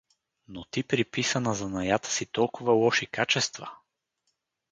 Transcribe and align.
—Но 0.47 0.63
ти 0.65 0.83
приписа 0.83 1.39
на 1.41 1.53
занаята 1.53 2.09
си 2.11 2.25
толкова 2.25 2.73
лоши 2.73 3.05
качества? 3.07 3.71